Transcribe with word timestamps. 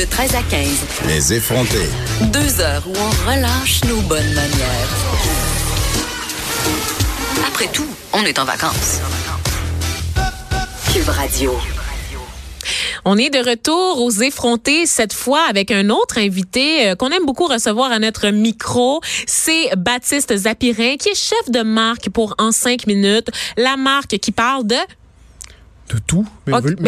De 0.00 0.06
13 0.06 0.34
à 0.34 0.42
15. 0.42 0.68
Les 1.08 1.34
effrontés. 1.34 1.90
Deux 2.32 2.62
heures 2.62 2.82
où 2.86 2.94
on 2.96 3.30
relâche 3.30 3.84
nos 3.84 4.00
bonnes 4.00 4.32
manières. 4.32 4.88
Après 7.46 7.66
tout, 7.66 7.86
on 8.14 8.22
est 8.24 8.38
en 8.38 8.46
vacances. 8.46 9.00
Cube 10.90 11.06
Radio. 11.06 11.52
On 13.04 13.18
est 13.18 13.28
de 13.28 13.38
retour 13.38 14.02
aux 14.02 14.10
effrontés 14.10 14.86
cette 14.86 15.12
fois 15.12 15.42
avec 15.48 15.70
un 15.70 15.90
autre 15.90 16.16
invité 16.16 16.88
euh, 16.88 16.94
qu'on 16.94 17.10
aime 17.10 17.26
beaucoup 17.26 17.46
recevoir 17.46 17.92
à 17.92 17.98
notre 17.98 18.28
micro. 18.28 19.00
C'est 19.26 19.70
Baptiste 19.76 20.34
Zapirin 20.34 20.96
qui 20.96 21.10
est 21.10 21.14
chef 21.14 21.50
de 21.50 21.60
marque 21.60 22.08
pour 22.08 22.34
En 22.38 22.52
5 22.52 22.86
minutes, 22.86 23.28
la 23.58 23.76
marque 23.76 24.16
qui 24.18 24.32
parle 24.32 24.66
de 24.66 24.76
de 25.94 25.98
tout, 26.06 26.26
mais, 26.46 26.52
de 26.60 26.82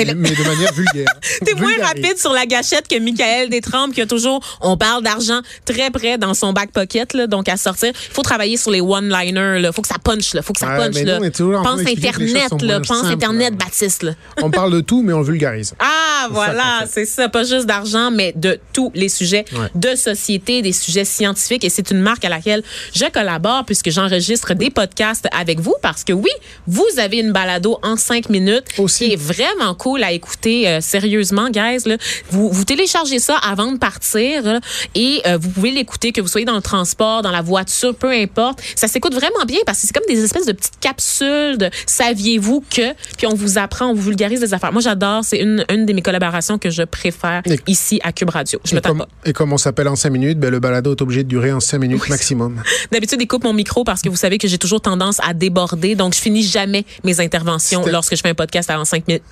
manière 0.47 0.73
vulgaire. 0.73 1.07
T'es 1.45 1.55
moins 1.55 1.73
rapide 1.83 2.19
sur 2.19 2.33
la 2.33 2.47
gâchette 2.47 2.87
que 2.89 2.99
Michael 2.99 3.49
Détrempe 3.51 3.95
qui 3.95 4.01
a 4.01 4.07
toujours, 4.07 4.41
on 4.61 4.77
parle 4.77 5.03
d'argent 5.03 5.41
très 5.65 5.91
près 5.91 6.19
dans 6.19 6.35
son 6.35 6.53
back 6.53 6.71
pocket, 6.73 7.15
là, 7.15 7.27
donc 7.27 7.49
à 7.49 7.57
sortir. 7.57 7.93
Il 7.95 8.15
faut 8.15 8.23
travailler 8.23 8.57
sur 8.57 8.71
les 8.71 8.81
one-liners, 8.81 9.61
là. 9.61 9.73
Faut 9.73 9.83
que 9.83 9.89
ça 9.89 9.97
punch, 10.03 10.35
là. 10.35 10.43
Faut 10.43 10.53
que 10.53 10.61
ça 10.61 10.67
punch, 10.77 10.95
là. 11.03 11.19
Pense 11.19 11.81
Internet, 11.81 12.63
là. 12.63 12.81
Pense 12.81 13.05
Internet. 13.05 13.57
Baptiste, 13.57 14.03
là. 14.05 14.13
On 14.41 14.51
parle 14.51 14.73
de 14.73 14.81
tout, 14.81 15.03
mais 15.03 15.13
on 15.13 15.19
le 15.21 15.25
vulgarise. 15.27 15.75
Ah, 15.79 16.29
voilà, 16.31 16.85
c'est 16.89 17.05
ça. 17.07 17.29
Pas 17.29 17.45
juste 17.45 17.67
d'argent, 17.67 18.11
mais 18.11 18.33
de 18.37 18.59
tous 18.73 18.91
les 18.95 19.09
sujets 19.09 19.45
Ouais. 19.53 19.69
de 19.75 19.95
société, 19.97 20.63
des 20.63 20.73
sujets 20.73 21.05
scientifiques. 21.05 21.65
Et 21.65 21.71
c'est 21.71 21.91
une 21.91 22.01
marque 22.01 22.25
à 22.25 22.29
laquelle 22.29 22.63
je 22.95 23.05
collabore 23.11 23.65
puisque 23.67 23.91
j'enregistre 23.91 24.55
des 24.55 24.71
podcasts 24.71 25.27
avec 25.37 25.61
vous 25.61 25.75
parce 25.83 26.05
que 26.05 26.13
oui, 26.13 26.31
vous 26.67 26.87
avez 26.99 27.19
une 27.19 27.33
balado 27.33 27.79
en 27.83 27.97
cinq 27.97 28.29
minutes 28.29 28.65
Aussi. 28.93 29.07
qui 29.09 29.13
est 29.13 29.17
vraiment 29.17 29.75
cool 29.75 30.03
à 30.05 30.13
écouter 30.13 30.69
euh, 30.69 30.81
sérieusement, 30.81 31.49
guys. 31.51 31.79
Là. 31.87 31.97
Vous, 32.31 32.51
vous 32.51 32.65
téléchargez 32.65 33.19
ça 33.19 33.37
avant 33.37 33.73
de 33.73 33.79
partir 33.79 34.43
là, 34.43 34.61
et 34.95 35.21
euh, 35.27 35.39
vous 35.41 35.49
pouvez 35.51 35.71
l'écouter 35.71 36.13
que 36.13 36.21
vous 36.21 36.29
soyez 36.29 36.45
dans 36.45 36.55
le 36.57 36.63
transport, 36.63 37.23
dans 37.23 37.31
la 37.31 37.43
voiture, 37.43 37.95
peu 37.95 38.11
importe. 38.11 38.61
Ça 38.77 38.89
s'écoute 38.89 39.15
vraiment 39.15 39.45
bien 39.47 39.59
parce 39.67 39.81
que 39.81 39.87
c'est 39.87 39.93
comme 39.95 40.07
des 40.09 40.23
espèces 40.25 40.47
de 40.47 40.53
petites 40.53 40.79
capsules 40.81 41.59
de 41.59 41.71
saviez-vous 41.87 42.65
que, 42.71 42.93
puis 43.17 43.27
on 43.27 43.35
vous 43.35 43.59
apprend, 43.59 43.87
on 43.87 43.95
vous 43.95 44.03
vulgarise 44.03 44.41
des 44.41 44.55
affaires. 44.55 44.73
Moi, 44.73 44.83
j'adore. 44.83 45.25
C'est 45.25 45.39
une, 45.39 45.65
une 45.71 45.87
de 45.87 45.93
mes 45.93 46.03
collaborations 46.03 46.59
que 46.59 46.71
je 46.71 46.83
préfère 46.83 47.43
Et- 47.47 47.59
ici 47.67 48.01
à 48.03 48.13
Cube 48.13 48.31
Radio. 48.31 48.61
Je 48.65 48.75
me 48.75 48.79
Et 48.79 48.83
tape 48.83 48.97
pas. 48.99 49.09
et 49.25 49.33
comme 49.33 49.53
on 49.53 49.59
s'appelle 49.59 49.89
en 49.89 49.97
5 49.97 50.11
minutes, 50.11 50.39
ben, 50.39 50.51
le 50.51 50.61
balado 50.61 50.93
est 50.95 51.03
obligé 51.03 51.23
de 51.23 51.29
durer 51.29 51.53
en 51.53 51.61
5 51.61 51.79
minutes 51.79 52.09
maximum. 52.09 52.63
D'habitude, 52.91 53.19
il 53.21 53.27
coupe 53.27 53.45
mon 53.45 53.53
micro 53.53 53.85
parce 53.85 54.03
que 54.03 54.09
vous 54.09 54.17
savez 54.17 54.39
que 54.39 54.49
j'ai 54.49 54.59
toujours 54.59 54.81
tendance 54.81 55.19
à 55.23 55.35
déborder. 55.35 55.95
Donc, 55.95 56.15
je 56.15 56.21
finis 56.21 56.43
jamais 56.43 56.85
mes 57.05 57.21
interventions 57.21 57.85
lorsque 57.87 58.17
je 58.17 58.21
fais 58.21 58.31
un 58.31 58.35
podcast 58.35 58.71
à 58.71 58.79
5 58.85 59.09
minutes. 59.09 59.23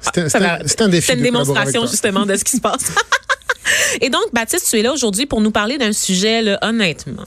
C'est 0.00 0.80
un, 0.80 0.88
défi. 0.88 1.06
C'est 1.08 1.14
une 1.14 1.22
démonstration 1.22 1.86
justement 1.86 2.24
de 2.24 2.34
ce 2.36 2.44
qui 2.44 2.56
se 2.56 2.60
passe. 2.60 2.92
Et 4.00 4.08
donc, 4.08 4.32
Baptiste, 4.32 4.66
tu 4.70 4.78
es 4.78 4.82
là 4.82 4.92
aujourd'hui 4.92 5.26
pour 5.26 5.40
nous 5.40 5.50
parler 5.50 5.78
d'un 5.78 5.92
sujet, 5.92 6.42
là, 6.42 6.58
honnêtement. 6.62 7.26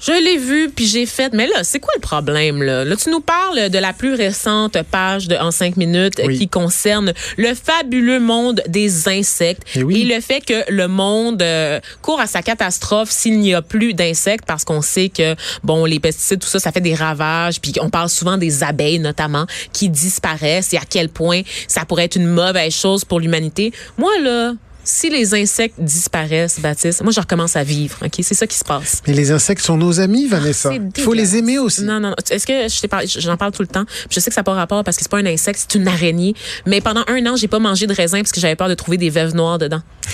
Je 0.00 0.12
l'ai 0.12 0.38
vu, 0.38 0.70
puis 0.70 0.86
j'ai 0.86 1.04
fait, 1.04 1.32
mais 1.34 1.46
là, 1.46 1.62
c'est 1.62 1.78
quoi 1.78 1.92
le 1.94 2.00
problème? 2.00 2.62
Là? 2.62 2.84
là, 2.86 2.96
tu 2.96 3.10
nous 3.10 3.20
parles 3.20 3.68
de 3.68 3.78
la 3.78 3.92
plus 3.92 4.14
récente 4.14 4.78
page 4.90 5.28
de 5.28 5.36
En 5.36 5.50
5 5.50 5.76
minutes 5.76 6.20
Oui. 6.24 6.38
qui 6.38 6.48
concerne 6.48 7.12
le 7.36 7.54
fabuleux 7.54 8.18
monde 8.18 8.62
des 8.66 9.08
insectes 9.08 9.62
Eh 9.74 9.82
oui. 9.82 10.00
et 10.00 10.04
le 10.06 10.20
fait 10.22 10.40
que 10.40 10.64
le 10.70 10.88
monde 10.88 11.42
euh, 11.42 11.80
court 12.00 12.18
à 12.20 12.26
sa 12.26 12.40
catastrophe 12.42 13.10
s'il 13.10 13.40
n'y 13.40 13.52
a 13.54 13.60
plus 13.60 13.92
d'insectes 13.92 14.44
parce 14.46 14.64
qu'on 14.64 14.80
sait 14.80 15.10
que, 15.10 15.34
bon, 15.64 15.84
les 15.84 16.00
pesticides, 16.00 16.40
tout 16.40 16.48
ça, 16.48 16.58
ça 16.60 16.72
fait 16.72 16.80
des 16.80 16.94
ravages, 16.94 17.60
puis 17.60 17.74
on 17.80 17.90
parle 17.90 18.08
souvent 18.08 18.38
des 18.38 18.62
abeilles 18.64 18.98
notamment 19.00 19.44
qui 19.72 19.90
disparaissent 19.90 20.72
et 20.72 20.78
à 20.78 20.82
quel 20.88 21.10
point 21.10 21.42
ça 21.68 21.84
pourrait 21.84 22.04
être 22.04 22.16
une 22.16 22.26
mauvaise 22.26 22.72
chose 22.74 23.04
pour 23.04 23.20
l'humanité. 23.20 23.72
Moi, 23.98 24.10
là, 24.22 24.54
si 24.84 25.10
les 25.10 25.34
insectes 25.34 25.74
disparaissent, 25.78 26.58
Baptiste, 26.60 27.02
moi, 27.02 27.12
je 27.12 27.20
recommence 27.20 27.56
à 27.56 27.62
vivre, 27.64 27.96
OK? 28.04 28.14
C'est 28.22 28.34
ça 28.34 28.46
qui 28.46 28.56
se 28.56 28.64
passe. 28.64 29.02
Mais 29.06 29.12
les 29.12 29.30
insectes 29.30 29.62
sont 29.64 29.76
nos 29.76 30.00
amis, 30.00 30.26
Vanessa. 30.26 30.70
C'est 30.70 30.80
Il 30.96 31.02
faut 31.02 31.12
les 31.12 31.36
aimer 31.36 31.58
aussi. 31.58 31.82
Non, 31.84 32.00
non, 32.00 32.10
non. 32.10 32.16
Est-ce 32.30 32.46
que 32.46 32.68
je 32.68 32.86
parlé, 32.86 33.06
j'en 33.06 33.36
parle 33.36 33.52
tout 33.52 33.62
le 33.62 33.68
temps? 33.68 33.84
Je 34.10 34.18
sais 34.20 34.30
que 34.30 34.34
ça 34.34 34.40
n'a 34.40 34.44
pas 34.44 34.54
rapport 34.54 34.82
parce 34.84 34.96
que 34.96 35.02
c'est 35.02 35.10
pas 35.10 35.18
un 35.18 35.26
insecte, 35.26 35.64
c'est 35.68 35.78
une 35.78 35.86
araignée. 35.86 36.34
Mais 36.66 36.80
pendant 36.80 37.04
un 37.08 37.24
an, 37.26 37.36
j'ai 37.36 37.48
pas 37.48 37.58
mangé 37.58 37.86
de 37.86 37.94
raisin 37.94 38.18
parce 38.20 38.32
que 38.32 38.40
j'avais 38.40 38.56
peur 38.56 38.68
de 38.68 38.74
trouver 38.74 38.96
des 38.96 39.10
veuves 39.10 39.34
noires 39.34 39.58
dedans. 39.58 39.80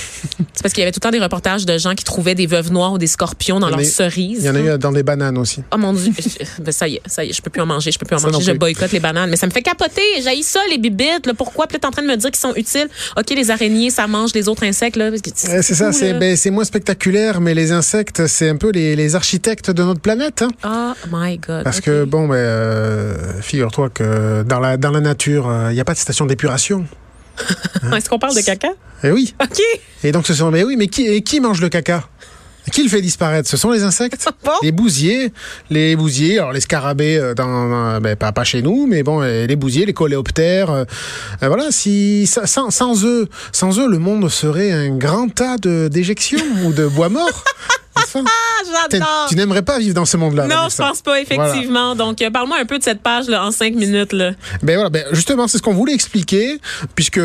c'est 0.55 0.63
parce 0.63 0.73
qu'il 0.75 0.81
y 0.81 0.83
avait 0.83 0.93
tout 0.93 0.99
le 1.03 1.09
temps 1.09 1.11
des 1.17 1.23
reportages 1.23 1.65
de 1.65 1.79
gens 1.79 1.95
qui 1.95 2.05
trouvaient 2.05 2.35
des 2.35 2.47
veuves 2.47 2.71
noires 2.73 2.93
ou 2.93 2.99
des 2.99 3.07
scorpions 3.07 3.61
dans 3.61 3.69
leurs 3.71 3.81
eu- 3.81 3.85
cerises. 3.85 4.41
Il 4.41 4.47
y 4.47 4.51
en 4.51 4.55
a 4.57 4.61
eu 4.75 4.79
dans 4.79 4.93
des 4.93 5.03
bananes 5.03 5.39
aussi. 5.39 5.63
Oh 5.73 5.79
mon 5.79 5.93
dieu, 5.93 6.13
ben, 6.61 6.73
ça 6.73 6.89
y 6.89 6.97
est, 6.97 7.03
ça 7.07 7.25
y 7.25 7.31
est, 7.31 7.33
je 7.33 7.41
peux 7.41 7.51
plus 7.51 7.63
en 7.63 7.67
manger, 7.67 7.93
je 7.93 7.99
peux 7.99 8.07
plus 8.07 8.17
en 8.17 8.19
Ça 8.19 8.29
manger, 8.29 8.45
je 8.45 8.51
plus. 8.51 8.59
boycotte 8.59 8.93
les 8.93 9.01
bananes, 9.01 9.31
mais 9.31 9.37
ça 9.37 9.47
me 9.47 9.53
fait 9.53 9.63
capoter, 9.63 10.03
j'haïs 10.23 10.43
ça 10.43 10.61
les 10.71 10.79
bibites, 10.79 11.27
là, 11.27 11.35
pourquoi? 11.35 11.67
T'es 11.67 11.85
en 11.87 11.91
train 11.91 12.03
de 12.03 12.09
me 12.09 12.17
dire 12.17 12.31
qu'ils 12.31 12.41
sont 12.41 12.55
utiles. 12.57 12.89
OK, 13.17 13.31
les 13.31 13.51
araignées, 13.51 13.91
ça 13.91 14.07
mange 14.07 14.33
les 14.35 14.49
autres 14.49 14.56
insectes 14.63 14.97
là. 14.97 15.11
C'est 15.35 15.63
ça, 15.75 15.93
c'est 15.93 16.15
ben, 16.15 16.37
c'est 16.37 16.51
moins 16.51 16.65
spectaculaire, 16.65 17.41
mais 17.41 17.55
les 17.55 17.73
insectes, 17.73 18.27
c'est 18.27 18.49
un 18.49 18.57
peu 18.57 18.71
les, 18.71 18.97
les 18.97 19.15
architectes 19.15 19.71
de 19.71 19.83
notre 19.83 20.01
planète. 20.01 20.43
hein. 20.43 20.95
Oh 21.05 21.09
my 21.13 21.39
god. 21.39 21.65
Parce 21.65 21.81
que, 21.81 22.05
bon, 22.05 22.29
ben, 22.29 22.35
euh, 22.37 23.41
figure-toi 23.43 23.91
que 23.91 24.43
dans 24.43 24.61
la, 24.61 24.77
dans 24.77 24.91
la 24.91 25.01
nature, 25.01 25.53
il 25.71 25.75
n'y 25.75 25.81
a 25.81 25.85
pas 25.85 25.95
de 25.95 25.99
station 25.99 26.27
d'épuration. 26.27 26.85
Est-ce 27.95 28.09
qu'on 28.09 28.19
parle 28.19 28.35
de 28.35 28.41
caca? 28.41 28.69
Eh 29.05 29.11
oui. 29.11 29.35
OK. 29.43 29.61
Et 30.05 30.13
donc, 30.13 30.27
ce 30.27 30.35
sont. 30.35 30.51
Mais 30.51 30.65
oui, 30.65 30.77
mais 30.77 30.87
qui, 30.87 31.07
et 31.07 31.23
qui 31.23 31.41
mange 31.41 31.61
le 31.61 31.69
caca? 31.69 32.05
Qui 32.73 32.83
le 32.83 32.89
fait 32.89 33.01
disparaître 33.01 33.49
Ce 33.49 33.57
sont 33.57 33.71
les 33.71 33.83
insectes. 33.83 34.29
Bon. 34.45 34.53
Les 34.63 34.73
bousiers. 34.73 35.33
Les 35.71 35.97
bousiers, 35.97 36.39
alors 36.39 36.53
les 36.53 36.61
scarabées, 36.61 37.17
euh, 37.19 37.35
dans, 37.35 37.69
dans- 37.69 38.01
ben, 38.01 38.15
pas, 38.17 38.33
pas 38.33 38.45
chez 38.45 38.63
nous, 38.63 38.87
mais 38.87 39.03
bon, 39.03 39.23
euh, 39.23 39.47
les 39.47 39.57
bousiers, 39.57 39.87
les 39.87 39.93
coléoptères. 39.93 40.71
euh, 40.71 40.85
euh, 41.43 41.49
voilà, 41.49 41.71
si, 41.71 42.27
sa- 42.27 42.47
sans, 42.47 42.71
sans 42.71 43.05
eux, 43.05 43.29
sans 43.53 43.79
eux, 43.81 43.89
le 43.89 43.99
monde 43.99 44.29
serait 44.29 44.71
un 44.73 44.97
grand 44.97 45.29
tas 45.33 45.57
de- 45.59 45.89
d'éjections 45.89 46.39
ou 46.65 46.73
de 46.73 46.87
bois 46.87 47.09
morts. 47.09 47.45
Pas? 48.13 48.21
Ah, 48.25 48.87
j'adore. 48.91 49.27
Tu 49.29 49.35
n'aimerais 49.37 49.63
pas 49.63 49.79
vivre 49.79 49.95
dans 49.95 50.05
ce 50.05 50.17
monde-là. 50.17 50.47
Non, 50.47 50.69
je 50.71 50.77
pense 50.77 51.01
pas, 51.03 51.21
effectivement. 51.21 51.95
Donc, 51.97 52.23
euh, 52.23 52.31
parle-moi 52.31 52.59
un 52.61 52.65
peu 52.67 52.79
de 52.79 52.83
cette 52.85 53.01
page 53.03 53.27
là, 53.27 53.45
en 53.45 53.51
cinq 53.51 53.75
minutes. 53.75 54.13
Là. 54.13 54.33
Ben 54.63 54.75
voilà, 54.77 54.91
ben 54.91 55.05
justement, 55.13 55.49
c'est 55.49 55.59
ce 55.59 55.63
qu'on 55.63 55.75
voulait 55.75 55.95
expliquer, 55.95 56.59
puisque 56.95 57.21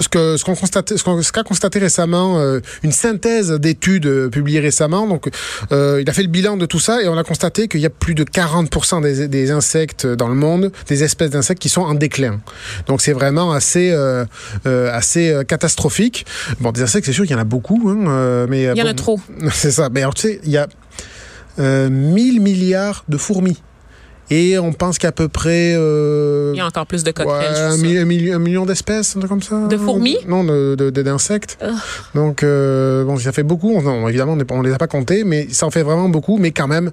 ce 0.00 0.08
que 0.08 0.36
ce 0.36 0.44
qu'on 0.44 0.54
ce 0.54 1.22
ce 1.22 1.32
qu'a 1.32 1.42
constaté 1.42 1.78
récemment, 1.78 2.38
euh, 2.38 2.60
une 2.82 2.92
synthèse 2.92 3.50
d'études 3.52 4.06
euh, 4.06 4.28
publiées 4.28 4.60
récemment. 4.60 5.06
Donc, 5.06 5.28
euh, 5.72 6.00
il 6.00 6.08
a 6.08 6.12
fait 6.12 6.22
le 6.22 6.28
bilan 6.28 6.56
de 6.56 6.66
tout 6.66 6.78
ça 6.78 7.02
et 7.02 7.08
on 7.08 7.16
a 7.16 7.24
constaté 7.24 7.68
qu'il 7.68 7.80
y 7.80 7.86
a 7.86 7.90
plus 7.90 8.14
de 8.14 8.24
40% 8.24 9.02
des, 9.02 9.28
des 9.28 9.50
insectes 9.50 10.06
dans 10.06 10.28
le 10.28 10.34
monde, 10.34 10.72
des 10.86 11.04
espèces 11.04 11.30
d'insectes 11.30 11.60
qui 11.60 11.68
sont 11.68 11.82
en 11.82 11.94
déclin. 11.94 12.40
Donc, 12.86 13.00
c'est 13.00 13.12
vraiment 13.12 13.52
assez 13.52 13.94
assez 14.64 15.42
catastrophique. 15.46 16.26
Bon, 16.60 16.72
des 16.72 16.82
insectes, 16.82 17.06
c'est 17.06 17.12
sûr 17.12 17.24
qu'il 17.24 17.34
y 17.34 17.38
en 17.38 17.40
a 17.40 17.44
beaucoup, 17.44 17.88
hein, 17.88 18.46
mais 18.48 18.62
Il 18.62 18.76
y 18.76 18.82
en 18.82 18.84
bon, 18.84 18.90
a 18.90 18.94
trop. 18.94 19.20
c'est 19.52 19.70
ça. 19.70 19.88
Mais 19.90 20.00
alors, 20.00 20.14
tu 20.14 20.22
sais, 20.22 20.40
il 20.44 20.50
y 20.50 20.56
a 20.56 20.68
euh, 21.58 21.88
1000 21.90 22.40
milliards 22.40 23.04
de 23.08 23.16
fourmis. 23.16 23.60
Et 24.30 24.58
on 24.58 24.72
pense 24.72 24.98
qu'à 24.98 25.12
peu 25.12 25.28
près... 25.28 25.74
euh, 25.76 26.52
Il 26.54 26.58
y 26.58 26.60
a 26.60 26.66
encore 26.66 26.86
plus 26.86 27.02
de 27.02 27.08
ouais, 27.08 27.12
coquerelles. 27.14 27.54
je 27.56 27.60
un, 27.62 27.76
mi- 27.78 27.98
un 27.98 28.04
million, 28.04 28.36
un 28.36 28.38
million 28.38 28.66
d'espèces, 28.66 29.16
un 29.16 29.20
truc 29.20 29.30
comme 29.30 29.42
ça. 29.42 29.66
De 29.68 29.76
fourmis? 29.76 30.18
Non, 30.26 30.44
d'insectes. 30.44 31.58
Donc, 32.14 32.42
euh, 32.42 33.04
bon, 33.04 33.16
ça 33.18 33.32
fait 33.32 33.42
beaucoup. 33.42 33.80
Non, 33.80 34.08
évidemment, 34.08 34.36
on 34.38 34.54
on 34.58 34.62
les 34.62 34.72
a 34.72 34.78
pas 34.78 34.86
comptés, 34.86 35.24
mais 35.24 35.48
ça 35.50 35.66
en 35.66 35.70
fait 35.70 35.82
vraiment 35.82 36.08
beaucoup. 36.08 36.36
Mais 36.38 36.50
quand 36.50 36.68
même, 36.68 36.90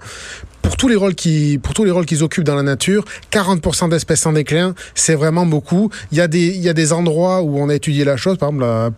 pour 0.62 0.78
tous 0.78 0.88
les 0.88 0.96
rôles 0.96 1.16
qui, 1.16 1.60
pour 1.62 1.74
tous 1.74 1.84
les 1.84 1.92
rôles 1.92 2.06
qu'ils 2.06 2.24
occupent 2.24 2.44
dans 2.44 2.56
la 2.56 2.64
nature, 2.64 3.06
40% 3.32 3.90
d'espèces 3.90 4.26
en 4.26 4.34
déclin, 4.34 4.74
c'est 4.96 5.16
vraiment 5.16 5.46
beaucoup. 5.46 5.90
Il 6.12 6.18
y 6.18 6.22
a 6.22 6.28
des, 6.28 6.48
il 6.48 6.62
y 6.62 6.70
a 6.70 6.74
des 6.74 6.92
endroits 6.94 7.42
où 7.42 7.60
on 7.60 7.70
a 7.70 7.76
étudié 7.76 8.04
la 8.04 8.18
chose. 8.18 8.38
Par 8.38 8.50
exemple, 8.50 8.64
à, 8.66 8.92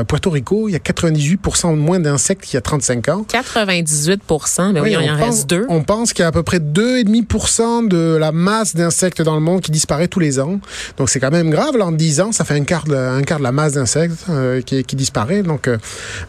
à 0.00 0.04
Puerto 0.04 0.30
Rico, 0.30 0.68
il 0.68 0.72
y 0.72 0.76
a 0.76 0.78
98% 0.78 1.74
moins 1.76 2.00
d'insectes 2.00 2.44
qu'il 2.44 2.54
y 2.54 2.58
a 2.58 2.62
35 2.62 3.08
ans. 3.08 3.24
98 3.28 4.20
ben 4.28 4.72
oui, 4.74 4.80
Oui, 4.80 4.90
il 4.92 4.96
on 5.10 5.14
en 5.14 5.18
pense, 5.18 5.26
reste 5.26 5.50
deux. 5.50 5.66
On 5.68 5.82
pense 5.82 6.12
qu'il 6.12 6.22
y 6.22 6.24
a 6.24 6.28
à 6.28 6.32
peu 6.32 6.42
près 6.42 6.58
2,5% 6.58 7.79
10% 7.79 7.79
de 7.88 8.16
la 8.16 8.32
masse 8.32 8.74
d'insectes 8.74 9.22
dans 9.22 9.34
le 9.34 9.40
monde 9.40 9.60
qui 9.60 9.70
disparaît 9.70 10.08
tous 10.08 10.20
les 10.20 10.38
ans. 10.40 10.60
Donc 10.96 11.10
c'est 11.10 11.20
quand 11.20 11.30
même 11.30 11.50
grave. 11.50 11.76
Là, 11.76 11.86
en 11.86 11.92
10 11.92 12.20
ans, 12.20 12.32
ça 12.32 12.44
fait 12.44 12.54
un 12.54 12.64
quart 12.64 12.84
de, 12.84 12.94
un 12.94 13.22
quart 13.22 13.38
de 13.38 13.44
la 13.44 13.52
masse 13.52 13.72
d'insectes 13.74 14.24
euh, 14.28 14.60
qui, 14.62 14.82
qui 14.84 14.96
disparaît. 14.96 15.42
Donc 15.42 15.68
euh, 15.68 15.76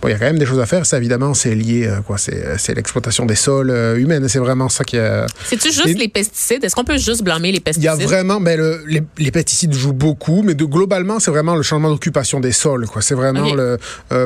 bon, 0.01 0.07
il 0.07 0.11
y 0.11 0.13
a 0.13 0.17
quand 0.19 0.25
même 0.25 0.39
des 0.39 0.45
choses 0.45 0.59
à 0.59 0.65
faire. 0.65 0.85
Ça, 0.85 0.97
évidemment, 0.97 1.33
c'est 1.33 1.55
lié, 1.55 1.87
euh, 1.87 2.01
quoi. 2.01 2.17
C'est, 2.17 2.57
c'est 2.57 2.73
l'exploitation 2.75 3.25
des 3.25 3.35
sols 3.35 3.71
humaines. 3.97 4.27
C'est 4.29 4.39
vraiment 4.39 4.69
ça 4.69 4.83
qui 4.83 4.97
a. 4.97 5.25
C'est-tu 5.45 5.67
juste 5.71 5.85
Les- 5.85 5.93
les 5.93 6.07
pesticides? 6.07 6.63
Est-ce 6.63 6.75
qu'on 6.75 6.83
peut 6.83 6.97
juste 6.97 7.23
blâmer 7.23 7.49
les 7.51 7.57
Il 7.57 7.57
y 7.57 7.61
pesticides? 7.61 7.89
a 7.89 7.95
vraiment, 7.95 8.39
ben, 8.39 8.57
le- 8.57 8.83
les, 8.87 9.01
les 9.17 9.31
pesticides 9.31 9.73
jouent 9.73 9.93
beaucoup, 9.93 10.41
mais 10.43 10.53
de, 10.55 10.65
globalement, 10.65 11.19
c'est 11.19 11.31
vraiment 11.31 11.55
le 11.55 11.63
changement 11.63 11.89
d'occupation 11.89 12.39
des 12.39 12.51
sols. 12.51 12.87
Quoi. 12.87 13.01
C'est 13.01 13.15
vraiment 13.15 13.53
le, 13.53 13.77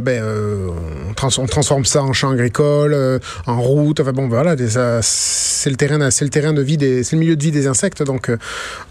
ben, 0.01 0.23
on, 1.09 1.13
trans- 1.13 1.29
on 1.39 1.45
transforme 1.47 1.85
ça 1.85 2.01
en 2.03 2.13
champ 2.13 2.29
agricole, 2.31 2.93
euh, 2.93 3.19
en 3.45 3.61
route. 3.61 3.99
Enfin 3.99 4.11
bon, 4.11 4.27
voilà, 4.27 4.55
c'est 5.01 5.69
le 5.69 5.75
terrain, 5.75 6.09
c'est 6.11 6.25
le 6.25 6.31
terrain 6.31 6.53
de 6.53 6.61
vie 6.61 6.77
des, 6.77 7.03
le 7.15 7.19
milieu 7.19 7.35
de 7.35 7.43
vie 7.43 7.51
des 7.51 7.67
insectes. 7.67 8.03
Donc, 8.03 8.29
euh, 8.29 8.37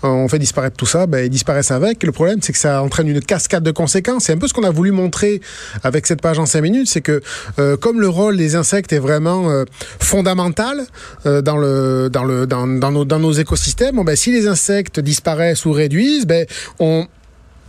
on 0.03 0.29
fait 0.29 0.39
disparaître 0.39 0.77
tout 0.77 0.87
ça, 0.87 1.07
ben, 1.07 1.25
ils 1.25 1.31
disparaissent 1.31 1.71
avec. 1.71 2.03
Le 2.03 2.13
problème, 2.13 2.41
c'est 2.43 2.53
que 2.53 2.59
ça 2.59 2.83
entraîne 2.83 3.09
une 3.09 3.21
cascade 3.21 3.63
de 3.63 3.71
conséquences. 3.71 4.25
C'est 4.25 4.33
un 4.33 4.39
peu 4.39 4.49
ce 4.49 4.55
qu'on 4.55 4.65
a 4.65 4.71
voulu 4.71 4.91
montrer 4.91 5.41
avec 5.83 6.07
cette 6.07 6.21
page 6.21 6.39
en 6.39 6.47
5 6.47 6.61
minutes, 6.61 6.89
c'est 6.89 7.01
que 7.01 7.21
euh, 7.59 7.77
comme 7.77 8.01
le 8.01 8.09
rôle 8.09 8.37
des 8.37 8.57
insectes 8.57 8.93
est 8.93 8.99
vraiment 8.99 9.51
euh, 9.51 9.65
fondamental 10.01 10.87
dans 11.25 11.57
le 11.57 12.09
dans 12.11 12.25
le 12.25 12.47
dans, 12.47 12.67
dans 12.67 12.91
nos 12.91 13.05
dans 13.05 13.19
nos 13.19 13.33
écosystèmes, 13.33 14.03
ben, 14.05 14.17
si 14.17 14.33
les 14.33 14.47
insectes 14.47 15.01
disparaissent 15.01 15.65
ou 15.65 15.73
réduisent, 15.73 16.27
ben 16.27 16.47
on 16.79 17.07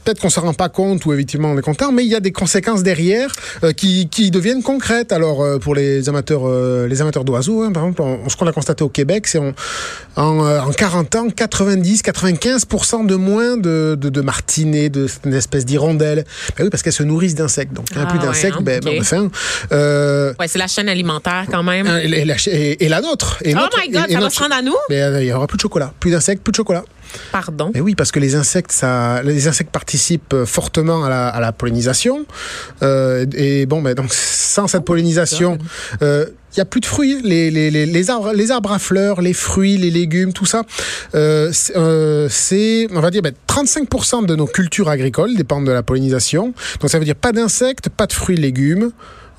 Peut-être 0.05 0.19
qu'on 0.21 0.27
ne 0.27 0.31
se 0.31 0.39
rend 0.39 0.53
pas 0.53 0.69
compte 0.69 1.05
ou 1.05 1.13
effectivement 1.13 1.49
on 1.51 1.57
est 1.57 1.61
content, 1.63 1.91
mais 1.91 2.03
il 2.05 2.09
y 2.11 2.15
a 2.15 2.19
des 2.19 2.31
conséquences 2.31 2.83
derrière 2.83 3.29
euh, 3.63 3.73
qui, 3.73 4.07
qui 4.07 4.29
deviennent 4.31 4.61
concrètes. 4.63 5.11
Alors 5.11 5.41
euh, 5.43 5.57
pour 5.57 5.73
les 5.75 6.07
amateurs, 6.09 6.43
euh, 6.47 6.87
les 6.87 7.01
amateurs 7.01 7.23
d'oiseaux, 7.25 7.63
hein, 7.63 7.71
par 7.71 7.83
exemple, 7.83 8.01
on- 8.03 8.29
ce 8.29 8.35
qu'on 8.37 8.47
a 8.47 8.51
constaté 8.53 8.83
au 8.83 8.89
Québec, 8.89 9.25
c'est 9.27 9.39
en, 9.39 9.53
euh, 10.45 10.59
en 10.61 10.71
40 10.71 11.15
ans, 11.15 11.27
90-95% 11.29 13.03
de 13.05 13.15
moins 13.15 13.57
de, 13.57 13.97
de, 13.99 14.09
de 14.09 14.21
martinets, 14.21 14.89
de 14.89 15.07
cette 15.07 15.25
espèce 15.27 15.65
d'hirondelles. 15.65 16.23
Ben 16.57 16.63
oui, 16.65 16.69
parce 16.69 16.83
qu'elles 16.83 16.93
se 16.93 17.03
nourrissent 17.03 17.35
d'insectes. 17.35 17.73
Donc 17.73 17.85
a 17.95 18.01
Ah, 18.01 18.05
plus 18.05 18.19
ouais, 18.19 18.25
d'insectes, 18.25 18.57
hein, 18.59 18.63
ben, 18.63 18.79
ok. 18.85 19.09
ben. 19.11 19.29
Euh, 19.71 20.33
Ouais, 20.39 20.47
c'est 20.47 20.59
la 20.59 20.67
chaîne 20.67 20.89
alimentaire 20.89 21.45
quand 21.49 21.63
même. 21.63 21.87
et, 22.03 22.05
et 22.21 22.25
la, 22.25 22.35
et- 22.47 22.85
et 22.85 22.89
la 22.89 23.01
nôtre. 23.01 23.37
Et 23.43 23.53
oh 23.53 23.57
notre- 23.59 23.79
my 23.81 23.89
God, 23.89 24.05
ça 24.11 24.19
va 24.19 24.29
se 24.29 24.39
rendre 24.39 24.55
à 24.55 24.61
nous? 24.61 24.75
Il 24.89 25.23
y 25.25 25.31
aura 25.33 25.47
plus 25.47 25.57
de 25.57 25.61
chocolat. 25.61 25.93
Plus 25.99 26.11
d'insectes, 26.11 26.43
plus 26.43 26.51
de 26.51 26.57
chocolat. 26.57 26.83
Pardon. 27.31 27.71
Mais 27.73 27.81
oui, 27.81 27.95
parce 27.95 28.11
que 28.11 28.19
les 28.19 28.35
insectes, 28.35 28.71
ça, 28.71 29.21
les 29.23 29.47
insectes 29.47 29.71
participent 29.71 30.33
euh, 30.33 30.45
fortement 30.45 31.05
à 31.05 31.09
la, 31.09 31.27
à 31.27 31.39
la 31.39 31.51
pollinisation. 31.51 32.25
Euh, 32.83 33.25
et 33.33 33.65
bon, 33.65 33.81
ben 33.81 33.93
donc 33.93 34.13
sans 34.13 34.67
cette 34.67 34.85
pollinisation, 34.85 35.57
euh, 36.01 36.25
il 36.55 36.59
y 36.59 36.61
a 36.61 36.65
plus 36.65 36.79
de 36.79 36.85
fruits. 36.85 37.21
Les, 37.23 37.51
les, 37.51 37.69
les, 37.69 37.85
les 37.85 38.09
arbres, 38.09 38.31
les 38.33 38.51
arbres 38.51 38.71
à 38.71 38.79
fleurs, 38.79 39.21
les 39.21 39.33
fruits, 39.33 39.77
les 39.77 39.91
légumes, 39.91 40.33
tout 40.33 40.45
ça, 40.45 40.63
euh, 41.13 41.49
c'est, 41.51 41.75
euh, 41.75 42.27
c'est, 42.29 42.87
on 42.91 43.01
va 43.01 43.11
dire, 43.11 43.21
ben, 43.21 43.33
35% 43.47 44.25
de 44.25 44.35
nos 44.35 44.47
cultures 44.47 44.89
agricoles 44.89 45.35
dépendent 45.35 45.67
de 45.67 45.71
la 45.71 45.83
pollinisation. 45.83 46.53
Donc 46.79 46.89
ça 46.89 46.99
veut 46.99 47.05
dire 47.05 47.15
pas 47.15 47.31
d'insectes, 47.31 47.89
pas 47.89 48.07
de 48.07 48.13
fruits, 48.13 48.37
légumes. 48.37 48.91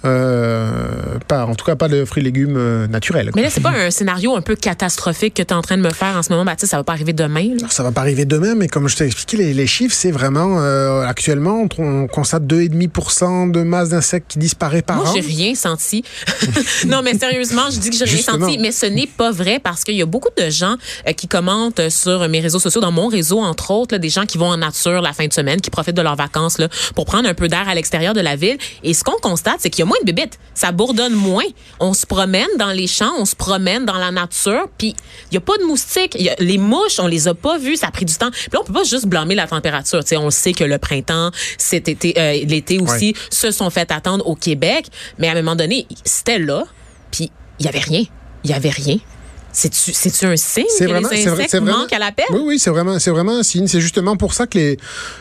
Euh, 0.04 1.18
pas, 1.26 1.46
en 1.46 1.54
tout 1.54 1.64
cas, 1.64 1.74
pas 1.76 1.88
de 1.88 2.04
fruits 2.04 2.22
et 2.22 2.24
légumes 2.24 2.56
euh, 2.56 2.86
naturels. 2.86 3.30
Mais 3.34 3.42
là, 3.42 3.50
c'est 3.50 3.60
pas 3.62 3.70
un 3.70 3.90
scénario 3.90 4.36
un 4.36 4.40
peu 4.40 4.54
catastrophique 4.56 5.34
que 5.34 5.42
tu 5.42 5.48
es 5.48 5.52
en 5.56 5.62
train 5.62 5.76
de 5.76 5.82
me 5.82 5.90
faire 5.92 6.16
en 6.16 6.22
ce 6.22 6.30
moment, 6.30 6.44
Baptiste. 6.44 6.70
Ça 6.70 6.76
va 6.76 6.84
pas 6.84 6.92
arriver 6.92 7.12
demain. 7.12 7.54
là? 7.60 7.66
Ça 7.70 7.82
va 7.82 7.92
pas 7.92 8.02
arriver 8.02 8.24
demain, 8.24 8.54
mais 8.54 8.68
comme 8.68 8.88
je 8.88 8.96
t'ai 8.96 9.04
expliqué, 9.06 9.36
les, 9.36 9.54
les 9.54 9.66
chiffres, 9.66 9.94
c'est 9.94 10.10
vraiment 10.10 10.60
euh, 10.60 11.02
actuellement, 11.02 11.66
on, 11.78 11.82
on 11.82 12.06
constate 12.06 12.44
2,5% 12.44 13.50
de 13.50 13.62
masse 13.62 13.88
d'insectes 13.90 14.30
qui 14.32 14.38
disparaît 14.38 14.82
par 14.82 14.96
Moi, 14.96 15.08
an. 15.08 15.12
j'ai 15.14 15.20
rien 15.20 15.54
senti. 15.54 16.04
non, 16.86 17.02
mais 17.02 17.16
sérieusement, 17.18 17.62
je 17.70 17.78
dis 17.78 17.90
que 17.90 17.96
j'ai 17.96 18.04
rien 18.04 18.22
senti, 18.22 18.58
mais 18.58 18.72
ce 18.72 18.86
n'est 18.86 19.06
pas 19.06 19.30
vrai 19.32 19.58
parce 19.62 19.84
qu'il 19.84 19.96
y 19.96 20.02
a 20.02 20.06
beaucoup 20.06 20.30
de 20.36 20.50
gens 20.50 20.76
qui 21.16 21.28
commentent 21.28 21.88
sur 21.88 22.28
mes 22.28 22.40
réseaux 22.40 22.58
sociaux, 22.58 22.80
dans 22.80 22.92
mon 22.92 23.08
réseau, 23.08 23.40
entre 23.40 23.70
autres, 23.70 23.94
là, 23.94 23.98
des 23.98 24.08
gens 24.08 24.26
qui 24.26 24.38
vont 24.38 24.48
en 24.48 24.56
nature 24.56 25.00
la 25.00 25.12
fin 25.12 25.26
de 25.26 25.32
semaine, 25.32 25.60
qui 25.60 25.70
profitent 25.70 25.96
de 25.96 26.02
leurs 26.02 26.16
vacances 26.16 26.58
là, 26.58 26.68
pour 26.94 27.04
prendre 27.06 27.28
un 27.28 27.34
peu 27.34 27.48
d'air 27.48 27.68
à 27.68 27.74
l'extérieur 27.74 28.14
de 28.14 28.20
la 28.20 28.36
ville. 28.36 28.58
Et 28.82 28.94
ce 28.94 29.04
qu'on 29.04 29.18
constate, 29.20 29.56
c'est 29.60 29.70
qu'il 29.70 29.80
y 29.80 29.82
a 29.82 29.86
moins 29.86 29.95
de 30.04 30.12
bébites. 30.12 30.38
Ça 30.54 30.72
bourdonne 30.72 31.12
moins. 31.14 31.44
On 31.80 31.92
se 31.94 32.06
promène 32.06 32.48
dans 32.58 32.72
les 32.72 32.86
champs, 32.86 33.12
on 33.18 33.24
se 33.24 33.34
promène 33.36 33.84
dans 33.84 33.98
la 33.98 34.10
nature, 34.10 34.68
puis 34.78 34.94
il 35.30 35.34
y 35.34 35.36
a 35.36 35.40
pas 35.40 35.56
de 35.58 35.64
moustiques. 35.64 36.16
Il 36.18 36.24
y 36.24 36.28
a- 36.30 36.36
les 36.38 36.58
mouches, 36.58 36.98
on 36.98 37.06
les 37.06 37.28
a 37.28 37.34
pas 37.34 37.58
vues, 37.58 37.76
ça 37.76 37.88
a 37.88 37.90
pris 37.90 38.04
du 38.04 38.14
temps. 38.14 38.30
Puis 38.30 38.48
là, 38.52 38.60
on 38.62 38.64
peut 38.64 38.72
pas 38.72 38.84
juste 38.84 39.06
blâmer 39.06 39.34
la 39.34 39.46
température. 39.46 40.00
On 40.12 40.30
sait 40.30 40.52
que 40.52 40.64
le 40.64 40.78
printemps, 40.78 41.30
cet 41.58 41.88
été, 41.88 42.14
euh, 42.18 42.44
l'été 42.46 42.78
aussi, 42.78 43.14
se 43.30 43.50
sont 43.50 43.70
fait 43.70 43.90
attendre 43.92 44.26
au 44.26 44.34
Québec. 44.34 44.86
Mais 45.18 45.28
à 45.28 45.32
un 45.32 45.34
moment 45.36 45.56
donné, 45.56 45.86
c'était 46.04 46.38
là, 46.38 46.64
puis 47.10 47.30
il 47.58 47.66
y 47.66 47.68
avait 47.68 47.78
rien. 47.80 48.04
Il 48.44 48.50
y 48.50 48.54
avait 48.54 48.70
rien. 48.70 48.96
C'est-tu 49.58 49.94
c'est-tu 49.94 50.26
un 50.26 50.36
signe 50.36 50.66
C'est 50.68 50.84
que 50.84 50.90
vraiment, 50.90 51.08
les 51.10 51.22
c'est 51.22 51.28
insectes 51.30 51.48
c'est 51.50 51.60
vraiment, 51.60 51.78
manquent 51.78 51.92
à 51.94 51.98
l'appel? 51.98 52.26
Oui, 52.30 52.40
oui, 52.44 52.58
c'est 52.58 52.68
vraiment, 52.68 52.98
c'est 52.98 53.10
vraiment 53.10 53.38
un 53.38 53.42
signe. 53.42 53.66
C'est 53.68 53.80
justement 53.80 54.14
pour 54.14 54.34
ça 54.34 54.46
que 54.46 54.58
les, 54.58 54.76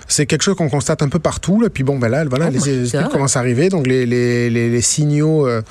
c'est 0.09 0.25
quelque 0.25 0.41
chose 0.41 0.55
qu'on 0.57 0.67
constate 0.69 1.01
un 1.01 1.07
peu 1.07 1.19
partout. 1.19 1.61
Là. 1.61 1.69
Puis 1.69 1.83
bon, 1.83 1.97
ben 1.97 2.09
là, 2.09 2.25
voilà, 2.25 2.47
Oh 2.49 2.51
les 2.53 2.87
études 2.87 3.07
commencent 3.09 3.37
à 3.37 3.39
arriver, 3.39 3.69
donc 3.69 3.87
les, 3.87 4.05
les, 4.05 4.49
les, 4.49 4.69
les 4.69 4.81
signaux, 4.81 5.47
euh, 5.47 5.61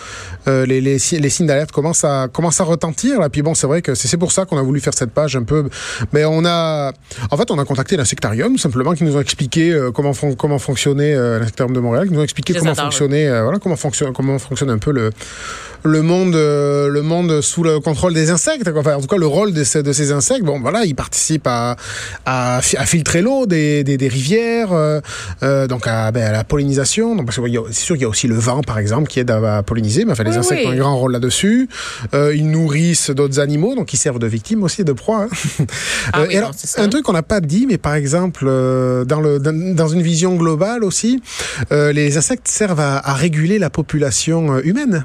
euh, 0.48 0.64
les, 0.64 0.80
les, 0.80 0.98
si- 0.98 1.18
les 1.18 1.28
signes 1.28 1.46
d'alerte 1.46 1.72
commencent 1.72 2.04
à, 2.04 2.28
commencent 2.32 2.60
à 2.62 2.64
retentir. 2.64 3.20
Là. 3.20 3.28
Puis 3.28 3.42
bon, 3.42 3.54
c'est 3.54 3.66
vrai 3.66 3.82
que 3.82 3.94
c'est 3.94 4.08
c'est 4.08 4.16
pour 4.16 4.32
ça 4.32 4.46
qu'on 4.46 4.56
a 4.56 4.62
voulu 4.62 4.80
faire 4.80 4.94
cette 4.94 5.10
page 5.10 5.36
un 5.36 5.42
peu. 5.42 5.68
Mais 6.14 6.24
on 6.24 6.44
a, 6.46 6.92
en 7.30 7.36
fait, 7.36 7.50
on 7.50 7.58
a 7.58 7.64
contacté 7.66 7.98
l'insectarium 7.98 8.56
simplement 8.56 8.94
qui 8.94 9.04
nous 9.04 9.14
ont 9.16 9.20
expliqué 9.20 9.72
euh, 9.72 9.90
comment 9.90 10.14
fon- 10.14 10.34
comment 10.36 10.58
fonctionnait 10.58 11.14
euh, 11.14 11.38
l'insectarium 11.38 11.74
de 11.76 11.80
Montréal, 11.80 12.06
qui 12.08 12.14
nous 12.14 12.20
ont 12.20 12.24
expliqué 12.24 12.54
Je 12.54 12.60
comment 12.60 12.70
adore, 12.72 12.84
fonctionnait, 12.84 13.26
euh, 13.28 13.42
voilà, 13.42 13.58
comment 13.58 13.76
fonctionne, 13.76 14.12
comment 14.14 14.38
fonctionne 14.38 14.70
un 14.70 14.78
peu 14.78 14.90
le 14.92 15.10
le 15.86 16.00
monde, 16.02 16.34
euh, 16.34 16.88
le 16.88 17.02
monde 17.02 17.40
sous 17.42 17.62
le 17.62 17.78
contrôle 17.78 18.14
des 18.14 18.30
insectes. 18.30 18.70
quoi. 18.70 18.80
Enfin, 18.80 18.96
en 18.96 19.00
tout 19.02 19.06
cas, 19.06 19.16
le 19.18 19.26
rôle 19.26 19.52
de 19.52 19.64
ces, 19.64 19.82
de 19.82 19.92
ces 19.92 20.12
insectes, 20.12 20.42
bon, 20.44 20.58
voilà, 20.60 20.84
ils 20.84 20.94
participent 20.94 21.46
à, 21.46 21.76
à, 22.24 22.56
à 22.58 22.86
filtrer 22.86 23.20
l'eau 23.20 23.44
des, 23.46 23.84
des, 23.84 23.96
des 23.98 24.08
rivières, 24.08 24.72
euh, 24.72 25.00
euh, 25.42 25.66
donc 25.66 25.86
à, 25.86 26.10
ben, 26.10 26.22
à 26.24 26.32
la 26.32 26.42
pollinisation. 26.44 27.14
Donc, 27.14 27.26
parce 27.26 27.36
que, 27.38 27.42
c'est 27.70 27.84
sûr 27.84 27.96
qu'il 27.96 28.02
y 28.02 28.06
a 28.06 28.08
aussi 28.08 28.26
le 28.28 28.34
vent, 28.36 28.62
par 28.62 28.78
exemple, 28.78 29.08
qui 29.08 29.20
aide 29.20 29.30
à, 29.30 29.62
polliniser. 29.62 30.04
Mais 30.06 30.12
enfin, 30.12 30.24
les 30.24 30.30
Oui, 30.30 30.36
insectes 30.38 30.62
oui. 30.64 30.68
ont 30.68 30.72
un 30.72 30.76
grand 30.78 30.96
rôle 30.96 31.12
là-dessus. 31.12 31.68
Euh, 32.14 32.34
ils 32.34 32.50
nourrissent 32.50 33.10
d'autres 33.10 33.38
animaux, 33.38 33.74
donc 33.74 33.92
ils 33.92 33.98
servent 33.98 34.18
de 34.18 34.26
victimes 34.26 34.62
aussi 34.62 34.80
et 34.80 34.84
de 34.84 34.92
proies. 34.92 35.28
hein. 35.30 35.64
Ah 36.12 36.20
Euh, 36.20 36.26
oui, 36.28 36.34
et 36.34 36.36
non, 36.40 36.46
alors, 36.46 36.54
un 36.78 36.88
truc 36.88 37.02
qu'on 37.04 37.12
n'a 37.12 37.22
pas 37.22 37.40
dit, 37.40 37.66
mais 37.68 37.76
par 37.78 37.94
exemple, 37.94 38.44
euh, 38.46 39.04
dans, 39.04 39.20
le, 39.20 39.38
dans, 39.38 39.52
dans 39.74 39.88
une 39.88 40.02
vision 40.02 40.34
globale 40.36 40.82
aussi, 40.84 41.22
euh, 41.72 41.92
les 41.92 42.16
insectes 42.16 42.48
servent 42.48 42.80
à, 42.80 42.98
à 42.98 43.12
réguler 43.14 43.58
la 43.58 43.68
population 43.70 44.58
humaine. 44.60 45.04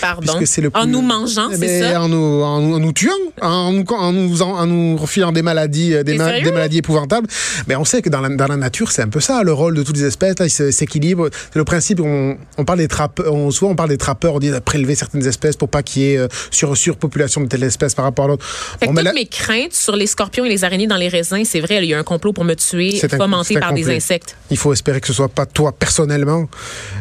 Pardon? 0.00 0.34
Le 0.38 0.68
En 0.74 0.82
plus- 0.82 0.90
nous 0.90 1.00
mangeant, 1.02 1.48
Eh 1.52 1.54
c'est 1.56 1.80
ben, 1.80 1.92
ça? 1.92 2.02
En 2.02 2.08
nous, 2.08 2.42
en, 2.42 2.60
nous- 2.60 2.74
en 2.76 2.78
nous 2.80 2.92
tuant, 2.92 3.12
en 3.40 3.72
nous, 3.72 3.84
en 3.90 4.12
nous, 4.12 4.42
en, 4.42 4.50
en 4.58 4.66
nous 4.66 4.96
refilant 4.96 5.32
des 5.32 5.42
maladies, 5.42 5.94
euh, 5.94 6.02
des, 6.02 6.16
ma- 6.16 6.40
des 6.40 6.50
maladies 6.52 6.78
épouvantables. 6.78 7.26
Mais 7.66 7.76
on 7.76 7.84
sait 7.84 8.02
que 8.02 8.08
dans 8.08 8.20
la, 8.20 8.28
dans 8.28 8.46
la 8.46 8.56
nature, 8.56 8.90
c'est 8.92 9.02
un 9.02 9.08
peu 9.08 9.20
ça, 9.20 9.42
le 9.42 9.52
rôle 9.52 9.74
de 9.74 9.82
toutes 9.82 9.96
les 9.96 10.04
espèces. 10.04 10.38
Là, 10.38 10.46
ils 10.46 10.72
s'équilibrent. 10.72 11.28
C'est 11.32 11.58
le 11.58 11.64
principe. 11.64 12.00
On, 12.00 12.36
on 12.58 12.64
parle 12.64 12.78
des 12.78 12.88
trappeurs. 12.88 13.32
On, 13.32 13.50
souvent, 13.50 13.72
on 13.72 13.76
parle 13.76 13.90
des 13.90 13.98
trappeurs. 13.98 14.34
On 14.34 14.38
dit 14.38 14.50
de 14.50 14.58
prélever 14.58 14.94
certaines 14.94 15.26
espèces 15.26 15.56
pour 15.56 15.68
pas 15.68 15.82
qu'il 15.82 16.02
y 16.02 16.12
ait 16.12 16.18
euh, 16.18 16.28
sur 16.50 16.76
surpopulation 16.76 17.40
de 17.42 17.46
telle 17.46 17.62
espèce 17.62 17.94
par 17.94 18.04
rapport 18.04 18.24
à 18.26 18.28
l'autre. 18.28 18.46
Bon, 18.80 18.88
toutes 18.94 19.02
là- 19.02 19.12
mes 19.12 19.26
craintes 19.26 19.72
sur 19.74 19.96
les 19.96 20.06
scorpions 20.06 20.44
et 20.44 20.48
les 20.48 20.64
araignées 20.64 20.86
dans 20.86 20.96
les 20.96 21.08
raisins, 21.08 21.42
c'est 21.44 21.60
vrai, 21.60 21.78
il 21.82 21.88
y 21.88 21.94
a 21.94 21.98
un 21.98 22.02
complot 22.02 22.32
pour 22.32 22.44
me 22.44 22.54
tuer, 22.54 23.00
fomenté 23.16 23.58
par 23.58 23.72
des 23.72 23.88
insectes. 23.94 24.36
Il 24.50 24.56
faut 24.56 24.72
espérer 24.72 25.00
que 25.00 25.06
ce 25.06 25.12
soit 25.12 25.28
pas 25.28 25.46
toi 25.46 25.72
personnellement. 25.72 26.48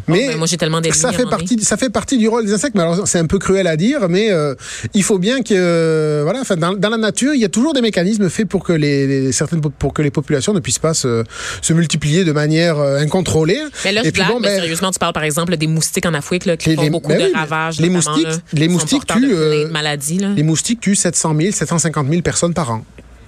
Mais 0.07 0.27
ben, 0.29 0.37
moi, 0.37 0.47
j'ai 0.47 0.57
tellement 0.57 0.81
ça 0.91 1.11
fait 1.11 1.19
moment 1.25 1.31
partie, 1.31 1.63
ça 1.63 1.77
fait 1.77 1.89
partie 1.89 2.17
du 2.17 2.27
rôle 2.27 2.45
des 2.45 2.53
insectes. 2.53 2.75
Mais 2.75 2.82
alors, 2.83 3.07
c'est 3.07 3.19
un 3.19 3.25
peu 3.25 3.39
cruel 3.39 3.67
à 3.67 3.75
dire, 3.77 4.07
mais 4.09 4.31
euh, 4.31 4.53
il 4.93 5.03
faut 5.03 5.17
bien 5.19 5.41
que, 5.41 5.53
euh, 5.53 6.21
voilà, 6.23 6.41
enfin, 6.41 6.55
dans, 6.57 6.73
dans 6.73 6.89
la 6.89 6.97
nature, 6.97 7.33
il 7.33 7.41
y 7.41 7.45
a 7.45 7.49
toujours 7.49 7.73
des 7.73 7.81
mécanismes 7.81 8.29
faits 8.29 8.47
pour 8.47 8.63
que 8.63 8.73
les, 8.73 9.07
les- 9.07 9.31
certaines, 9.31 9.61
po- 9.61 9.69
pour 9.71 9.93
que 9.93 10.01
les 10.01 10.11
populations 10.11 10.53
ne 10.53 10.59
puissent 10.59 10.79
pas 10.79 10.93
se, 10.93 11.23
se 11.61 11.73
multiplier 11.73 12.23
de 12.23 12.31
manière 12.31 12.77
euh, 12.79 12.99
incontrôlée. 12.99 13.59
Mais 13.85 13.91
là, 13.91 14.01
je 14.03 14.09
Et 14.09 14.11
puis 14.11 14.21
blague, 14.21 14.33
bon, 14.33 14.39
mais 14.39 14.49
ben, 14.49 14.55
sérieusement, 14.61 14.91
tu 14.91 14.99
parles 14.99 15.13
par 15.13 15.23
exemple 15.23 15.55
des 15.57 15.67
moustiques 15.67 16.05
en 16.05 16.13
Afrique 16.13 16.45
là, 16.45 16.57
qui 16.57 16.69
Les- 16.69 16.75
font 16.75 16.81
les- 16.83 16.89
beaucoup 16.89 17.09
ben 17.09 17.31
de 17.31 17.35
ravages. 17.35 17.79
les 17.79 17.89
moustiques- 17.89 18.23
là, 18.27 18.35
les 18.53 18.67
moustiques 18.67 19.05
tuent, 19.07 19.29
de 19.29 19.65
maladies. 19.71 20.19
Là. 20.19 20.29
les 20.35 20.43
moustiques 20.43 20.79
tuent 20.81 20.95
700 20.95 21.35
000, 21.39 21.51
750 21.51 22.09
000 22.09 22.21
personnes 22.21 22.53
par 22.53 22.71
an. 22.71 22.83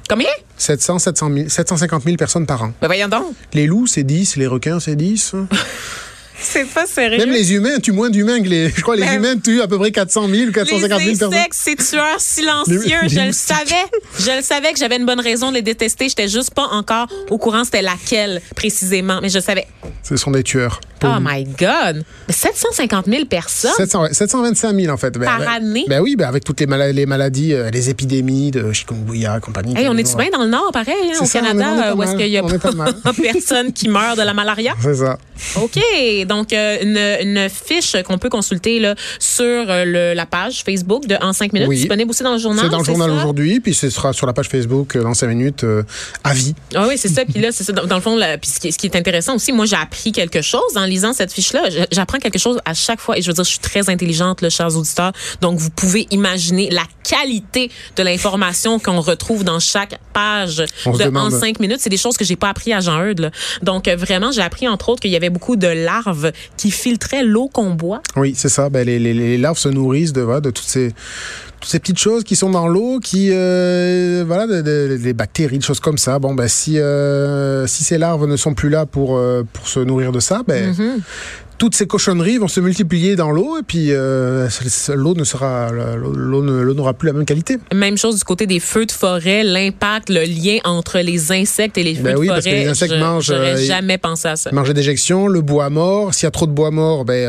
Combien? 0.09 0.27
700, 0.57 0.99
700 0.99 1.31
000, 1.33 1.49
750 1.49 2.03
000 2.03 2.15
personnes 2.15 2.45
par 2.45 2.61
an. 2.61 2.73
Ben 2.79 2.87
voyons 2.87 3.07
donc. 3.07 3.23
Les 3.53 3.65
loups, 3.65 3.87
c'est 3.87 4.03
10, 4.03 4.35
les 4.35 4.45
requins, 4.47 4.79
c'est 4.79 4.95
10. 4.95 5.33
C'est 6.39 6.65
pas 6.65 6.85
sérieux. 6.85 7.17
Même 7.17 7.31
les 7.31 7.53
humains 7.53 7.79
tuent 7.79 7.91
moins 7.93 8.09
d'humains 8.09 8.41
que 8.41 8.47
les. 8.47 8.69
Je 8.69 8.81
crois 8.81 8.95
que 8.95 9.01
les 9.01 9.05
Ben- 9.07 9.15
humains 9.17 9.37
tuent 9.37 9.61
à 9.61 9.67
peu 9.67 9.77
près 9.77 9.91
400 9.91 10.27
000 10.29 10.49
ou 10.49 10.51
450 10.51 10.99
000 10.99 10.99
les 11.11 11.17
personnes. 11.17 11.33
insectes, 11.33 11.53
c'est 11.53 11.75
tueurs 11.75 12.19
silencieux. 12.19 12.81
Les- 12.85 13.07
les 13.07 13.09
je 13.09 13.19
le 13.27 13.31
savais. 13.31 13.85
Je 14.19 14.31
le 14.37 14.41
savais 14.41 14.73
que 14.73 14.79
j'avais 14.79 14.97
une 14.97 15.05
bonne 15.05 15.19
raison 15.21 15.49
de 15.49 15.55
les 15.55 15.61
détester. 15.61 16.09
J'étais 16.09 16.27
juste 16.27 16.53
pas 16.53 16.67
encore 16.71 17.07
au 17.29 17.37
courant 17.37 17.63
c'était 17.63 17.81
laquelle 17.81 18.41
précisément, 18.55 19.19
mais 19.21 19.29
je 19.29 19.35
le 19.37 19.43
savais. 19.43 19.67
Ce 20.03 20.15
sont 20.17 20.31
des 20.31 20.43
tueurs. 20.43 20.81
Oh 21.03 21.17
my 21.21 21.43
God! 21.43 22.03
750 22.29 23.05
000 23.07 23.25
personnes? 23.25 23.71
700, 23.77 24.01
ouais, 24.03 24.13
725 24.13 24.75
000 24.79 24.93
en 24.93 24.97
fait. 24.97 25.11
Ben, 25.17 25.25
Par 25.25 25.39
ben- 25.39 25.47
année? 25.47 25.85
Ben 25.87 26.01
oui, 26.01 26.15
ben 26.15 26.27
avec 26.27 26.43
toutes 26.43 26.59
les, 26.59 26.65
mala- 26.67 26.91
les 26.91 27.05
maladies, 27.05 27.53
euh, 27.53 27.69
les 27.69 27.89
épidémies 27.89 28.51
de 28.51 28.71
chikungunya, 28.71 29.39
compagnie. 29.39 29.77
Hey, 29.77 29.87
on 29.89 29.97
est-tu 29.97 30.15
bien 30.15 30.29
dans 30.31 30.43
le 30.43 30.49
Nord, 30.49 30.71
pareil, 30.71 30.93
hein, 31.13 31.17
au 31.21 31.25
ça, 31.25 31.39
est- 31.39 31.41
Canada, 31.41 31.95
où 31.95 32.03
est-ce 32.03 32.11
mal. 32.11 32.19
qu'il 32.21 32.29
y 32.31 32.37
a 32.37 32.43
pas 32.43 32.71
mal. 32.71 32.93
personne 33.33 33.73
qui 33.73 33.87
meurt 33.89 34.17
de 34.17 34.23
la 34.23 34.33
malaria? 34.33 34.73
C'est 34.81 34.95
ça. 34.95 35.17
OK. 35.61 35.79
Donc, 36.27 36.53
euh, 36.53 36.77
une, 36.81 37.27
une 37.37 37.49
fiche 37.49 37.95
qu'on 38.03 38.17
peut 38.17 38.29
consulter 38.29 38.79
là, 38.79 38.95
sur 39.19 39.45
euh, 39.45 39.83
le- 39.85 40.13
la 40.13 40.25
page 40.25 40.63
Facebook 40.63 41.07
de 41.07 41.15
En 41.21 41.33
5 41.33 41.53
minutes, 41.53 41.67
Oui. 41.69 41.77
disponible 41.77 42.09
aussi 42.11 42.23
dans 42.23 42.33
le 42.33 42.37
journal. 42.39 42.65
C'est 42.65 42.71
dans 42.71 42.79
le 42.79 42.85
journal 42.85 43.09
aujourd'hui, 43.11 43.59
puis 43.59 43.73
ce 43.73 43.89
sera 43.89 44.13
sur 44.13 44.27
la 44.27 44.33
page 44.33 44.47
Facebook 44.49 44.97
dans 44.97 45.13
5 45.13 45.27
minutes 45.27 45.63
euh, 45.63 45.83
à 46.23 46.33
vie. 46.33 46.55
Ah 46.75 46.85
oui, 46.87 46.97
c'est 46.97 47.09
ça. 47.09 47.23
Puis 47.25 47.41
là, 47.41 47.49
c'est 47.51 47.63
ça. 47.63 47.73
Dans, 47.73 47.85
dans 47.85 47.95
le 47.95 48.01
fond, 48.01 48.15
là, 48.15 48.37
puis 48.37 48.49
ce 48.49 48.59
qui, 48.59 48.71
ce 48.71 48.77
qui 48.77 48.87
est 48.87 48.95
intéressant 48.95 49.35
aussi, 49.35 49.51
moi, 49.51 49.65
j'ai 49.65 49.75
appris 49.75 50.11
quelque 50.11 50.41
chose 50.41 50.77
en 50.85 50.87
lisant 50.87 51.13
cette 51.13 51.33
fiche-là. 51.33 51.63
J'apprends 51.91 52.19
quelque 52.19 52.39
chose 52.39 52.59
à 52.65 52.73
chaque 52.73 52.99
fois. 52.99 53.17
Et 53.17 53.21
je 53.21 53.27
veux 53.27 53.33
dire, 53.33 53.43
je 53.43 53.49
suis 53.49 53.59
très 53.59 53.89
intelligente, 53.89 54.41
là, 54.41 54.49
chers 54.49 54.75
auditeurs. 54.77 55.11
Donc, 55.41 55.57
vous 55.57 55.69
pouvez 55.69 56.07
imaginer 56.11 56.69
la 56.69 56.83
qualité 57.03 57.71
de 57.95 58.03
l'information 58.03 58.79
qu'on 58.79 59.01
retrouve 59.01 59.43
dans 59.43 59.59
chaque 59.59 59.99
page 60.13 60.63
On 60.85 60.91
de. 60.91 61.15
En 61.15 61.29
5 61.29 61.59
minutes. 61.59 61.79
C'est 61.79 61.89
des 61.89 61.97
choses 61.97 62.17
que 62.17 62.25
j'ai 62.25 62.35
pas 62.35 62.49
appris 62.49 62.73
à 62.73 62.81
Jean-Eudes. 62.81 63.31
Donc, 63.63 63.87
euh, 63.87 63.95
vraiment, 63.95 64.31
j'ai 64.31 64.41
appris, 64.41 64.67
entre 64.67 64.89
autres, 64.89 65.01
qu'il 65.01 65.11
y 65.11 65.15
avait 65.15 65.29
beaucoup 65.29 65.55
de 65.55 65.67
larves 65.67 66.31
qui 66.57 66.71
filtraient 66.71 67.23
l'eau 67.23 67.47
qu'on 67.47 67.71
boit. 67.71 68.01
Oui, 68.15 68.33
c'est 68.35 68.49
ça. 68.49 68.69
Ben, 68.69 68.85
les, 68.85 68.99
les, 68.99 69.13
les 69.13 69.37
larves 69.37 69.57
se 69.57 69.69
nourrissent 69.69 70.13
de, 70.13 70.39
de 70.39 70.49
toutes 70.51 70.67
ces 70.67 70.93
toutes 71.65 71.71
ces 71.71 71.79
petites 71.79 71.97
choses 71.97 72.23
qui 72.23 72.35
sont 72.35 72.51
dans 72.51 72.67
l'eau, 72.67 72.99
qui 72.99 73.29
euh, 73.31 74.23
voilà, 74.27 74.45
de- 74.45 74.61
de- 74.61 74.97
des 74.97 75.13
bactéries, 75.13 75.57
des 75.57 75.65
choses 75.65 75.79
comme 75.79 75.97
ça. 75.97 76.19
Bon, 76.19 76.35
ben 76.35 76.47
si 76.47 76.77
euh, 76.77 77.65
si 77.65 77.83
ces 77.83 77.97
larves 77.97 78.27
ne 78.27 78.37
sont 78.37 78.53
plus 78.53 78.69
là 78.69 78.85
pour 78.85 79.17
euh, 79.17 79.43
pour 79.51 79.67
se 79.67 79.79
nourrir 79.79 80.11
de 80.11 80.19
ça, 80.19 80.43
ben 80.47 80.71
Mm-hmm. 80.73 80.99
toutes 81.57 81.73
ces 81.75 81.87
cochonneries 81.87 82.37
vont 82.37 82.47
se 82.49 82.59
multiplier 82.59 83.15
dans 83.15 83.31
l'eau 83.31 83.57
et 83.57 83.63
puis 83.63 83.87
l'eau 83.89 85.13
ne 85.15 85.23
sera 85.23 85.71
l'eau 85.71 86.73
n'aura 86.73 86.93
plus 86.93 87.07
la 87.07 87.13
même 87.13 87.25
qualité. 87.25 87.57
Même 87.73 87.97
chose 87.97 88.17
du 88.19 88.23
côté 88.25 88.45
des 88.45 88.59
feux 88.59 88.85
de 88.85 88.91
forêt, 88.91 89.43
l'impact, 89.43 90.09
le 90.09 90.21
lien 90.25 90.57
entre 90.65 90.99
les 90.99 91.31
insectes 91.31 91.77
et 91.77 91.83
les 91.83 91.95
feux 91.95 92.03
Ben 92.03 92.13
de 92.15 92.19
oui, 92.19 92.27
forêt. 92.27 92.37
parce 92.41 92.45
que 92.45 92.51
les 92.61 92.67
insectes 92.67 92.93
je- 92.93 92.99
mangent, 92.99 93.25
J'aurais 93.25 93.57
jamais 93.57 93.97
pensé 93.97 94.27
à 94.27 94.35
ça. 94.35 94.51
Manger 94.51 94.73
d'éjection, 94.73 95.27
le 95.27 95.41
bois 95.41 95.69
mort. 95.69 96.13
S'il 96.13 96.25
y 96.25 96.27
a 96.27 96.31
trop 96.31 96.45
de 96.45 96.51
bois 96.51 96.71
mort, 96.71 97.05
ben 97.05 97.25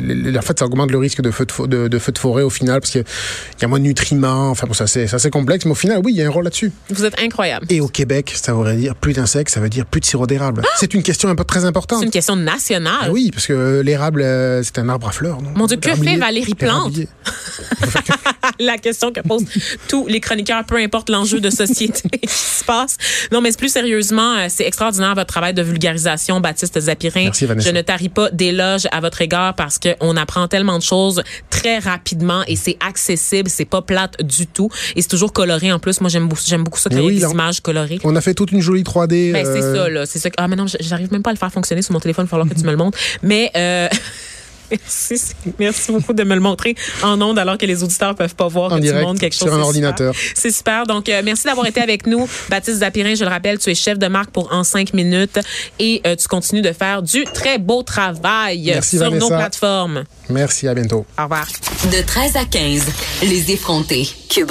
le- 0.00 0.38
en 0.38 0.42
fait, 0.42 0.58
ça 0.58 0.64
augmente 0.66 0.90
le 0.90 0.98
risque 0.98 1.20
de 1.20 1.30
feu 1.30 1.44
de, 1.46 1.52
fo- 1.52 1.66
de, 1.68 1.88
de 1.88 1.98
feu 1.98 2.12
de 2.12 2.18
forêt 2.18 2.42
au 2.42 2.50
final 2.50 2.80
parce 2.80 2.90
qu'il 2.92 3.04
y 3.60 3.64
a 3.64 3.68
moins 3.68 3.78
de 3.78 3.84
nutriments. 3.84 4.50
Enfin, 4.50 4.66
bon, 4.66 4.74
ça 4.74 4.86
c'est 4.86 5.06
c'est 5.06 5.30
complexe, 5.30 5.64
mais 5.64 5.72
au 5.72 5.74
final, 5.76 6.00
oui, 6.04 6.12
il 6.14 6.18
y 6.18 6.22
a 6.22 6.26
un 6.26 6.30
rôle 6.30 6.44
là-dessus. 6.44 6.72
Vous 6.90 7.04
êtes 7.04 7.20
incroyable. 7.20 7.66
Et 7.70 7.80
au 7.80 7.88
Québec, 7.88 8.32
ça 8.40 8.52
voudrait 8.52 8.76
dire 8.76 8.94
plus 8.94 9.12
d'insectes, 9.14 9.50
ça 9.50 9.60
veut 9.60 9.68
dire 9.68 9.86
plus 9.86 10.00
de 10.00 10.04
sirop 10.06 10.26
d'érable. 10.26 10.62
C'est 10.76 10.94
une 10.94 11.02
question 11.02 11.28
un 11.28 11.34
peu 11.34 11.44
très 11.44 11.64
importante. 11.64 11.98
Ah! 11.98 12.00
C'est 12.00 12.06
une 12.06 12.12
question 12.12 12.36
nationale. 12.36 12.94
Ah 13.02 13.10
oui, 13.10 13.30
parce 13.32 13.46
que 13.46 13.80
l'érable, 13.84 14.22
euh, 14.22 14.62
c'est 14.62 14.78
un 14.78 14.88
arbre 14.88 15.08
à 15.08 15.12
fleurs. 15.12 15.40
Non? 15.42 15.50
Mon 15.54 15.66
Dieu, 15.66 15.76
que 15.76 15.94
fait 15.94 16.16
Valérie 16.16 16.54
Plante? 16.54 16.92
La 18.60 18.78
question 18.78 19.12
que 19.12 19.20
posent 19.20 19.44
tous 19.88 20.06
les 20.06 20.20
chroniqueurs, 20.20 20.64
peu 20.64 20.76
importe 20.76 21.10
l'enjeu 21.10 21.40
de 21.40 21.50
société 21.50 22.08
qui 22.22 22.28
se 22.28 22.64
passe. 22.64 22.96
Non, 23.32 23.40
mais 23.40 23.50
plus 23.52 23.68
sérieusement, 23.68 24.36
euh, 24.36 24.46
c'est 24.48 24.64
extraordinaire 24.64 25.14
votre 25.14 25.26
travail 25.26 25.54
de 25.54 25.62
vulgarisation, 25.62 26.40
Baptiste 26.40 26.78
Zapirin. 26.80 27.24
Merci, 27.24 27.46
Vanessa. 27.46 27.68
Je 27.70 27.74
ne 27.74 27.82
tarie 27.82 28.08
pas 28.08 28.30
d'éloges 28.30 28.86
à 28.92 29.00
votre 29.00 29.20
égard 29.22 29.54
parce 29.54 29.78
qu'on 29.96 30.16
apprend 30.16 30.48
tellement 30.48 30.78
de 30.78 30.82
choses 30.82 31.22
très 31.50 31.78
rapidement 31.78 32.42
et 32.46 32.56
c'est 32.56 32.76
accessible, 32.80 33.48
c'est 33.50 33.64
pas 33.64 33.82
plate 33.82 34.22
du 34.22 34.46
tout 34.46 34.70
et 34.96 35.02
c'est 35.02 35.08
toujours 35.08 35.32
coloré 35.32 35.72
en 35.72 35.78
plus. 35.78 36.00
Moi, 36.00 36.10
j'aime 36.10 36.28
beaucoup, 36.28 36.42
j'aime 36.46 36.64
beaucoup 36.64 36.78
ça, 36.78 36.90
créer 36.90 37.02
oui, 37.02 37.16
des 37.16 37.20
là, 37.22 37.30
images 37.30 37.60
colorées. 37.60 37.98
On 38.04 38.16
a 38.16 38.20
fait 38.20 38.34
toute 38.34 38.52
une 38.52 38.60
jolie 38.60 38.82
3D. 38.82 39.32
Ben, 39.32 39.44
c'est 39.44 39.62
euh, 39.62 39.74
ça, 39.74 39.88
là. 39.88 40.06
C'est 40.06 40.18
ça. 40.18 40.28
Ah, 40.36 40.48
mais 40.48 40.56
non, 40.56 40.66
j'arrive 40.80 41.12
même 41.12 41.22
pas 41.22 41.30
à 41.30 41.32
le 41.32 41.38
faire 41.38 41.52
fonctionner 41.52 41.82
sur 41.82 41.92
mon 41.92 42.00
téléphone. 42.00 42.24
Il 42.24 42.28
va 42.28 42.30
falloir 42.30 42.48
que 42.48 42.54
tu 42.54 42.64
me 42.64 42.70
le 42.70 42.76
montres. 42.76 42.98
Mais, 43.22 43.50
euh, 43.56 43.88
Merci, 44.70 45.20
merci 45.58 45.92
beaucoup 45.92 46.12
de 46.12 46.24
me 46.24 46.34
le 46.34 46.40
montrer 46.40 46.74
en 47.02 47.20
ondes 47.22 47.38
alors 47.38 47.56
que 47.58 47.66
les 47.66 47.82
auditeurs 47.82 48.14
peuvent 48.14 48.34
pas 48.34 48.48
voir 48.48 48.72
En 48.72 48.76
que 48.76 48.80
direct, 48.82 49.00
tu 49.00 49.06
montres 49.06 49.20
quelque 49.20 49.32
chose. 49.34 49.48
sur 49.48 49.54
un 49.54 49.58
C'est 49.60 49.62
ordinateur. 49.66 50.14
super. 50.14 50.32
C'est 50.36 50.50
super. 50.50 50.86
Donc, 50.86 51.08
euh, 51.08 51.22
merci 51.24 51.44
d'avoir 51.44 51.66
été 51.66 51.80
avec 51.80 52.06
nous. 52.06 52.28
Baptiste 52.50 52.78
Zapirin, 52.78 53.14
je 53.14 53.24
le 53.24 53.30
rappelle, 53.30 53.58
tu 53.58 53.70
es 53.70 53.74
chef 53.74 53.98
de 53.98 54.06
marque 54.08 54.30
pour 54.30 54.52
En 54.52 54.64
5 54.64 54.92
minutes 54.94 55.38
et 55.78 56.00
euh, 56.06 56.16
tu 56.16 56.28
continues 56.28 56.62
de 56.62 56.72
faire 56.72 57.02
du 57.02 57.24
très 57.24 57.58
beau 57.58 57.82
travail 57.82 58.64
Merci, 58.66 58.96
sur 58.98 59.06
Vanessa. 59.10 59.20
nos 59.20 59.28
plateformes. 59.36 60.04
Merci, 60.28 60.68
à 60.68 60.74
bientôt. 60.74 61.06
Au 61.18 61.22
revoir. 61.22 61.46
De 61.92 62.02
13 62.06 62.36
à 62.36 62.44
15, 62.44 62.82
les 63.22 63.50
effrontés. 63.52 64.08
Cube 64.28 64.50